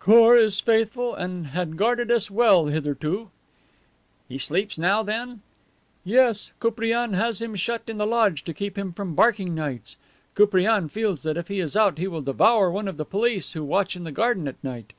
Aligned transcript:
"Khor 0.00 0.36
is 0.36 0.60
faithful 0.60 1.14
and 1.14 1.46
had 1.46 1.78
guarded 1.78 2.10
us 2.10 2.30
well 2.30 2.66
hitherto." 2.66 3.30
"He 4.28 4.36
sleeps 4.36 4.76
now, 4.76 5.02
then?" 5.02 5.40
"Yes. 6.04 6.52
Koupriane 6.60 7.14
has 7.14 7.40
him 7.40 7.54
shut 7.54 7.84
in 7.86 7.96
the 7.96 8.04
lodge 8.06 8.44
to 8.44 8.52
keep 8.52 8.76
him 8.76 8.92
from 8.92 9.14
barking 9.14 9.54
nights. 9.54 9.96
Koupriane 10.34 10.90
fears 10.90 11.22
that 11.22 11.38
if 11.38 11.48
he 11.48 11.58
is 11.58 11.74
out 11.74 11.96
he 11.96 12.06
will 12.06 12.20
devour 12.20 12.70
one 12.70 12.86
of 12.86 12.98
the 12.98 13.06
police 13.06 13.54
who 13.54 13.64
watch 13.64 13.96
in 13.96 14.04
the 14.04 14.12
garden 14.12 14.46
at 14.46 14.62
night. 14.62 14.92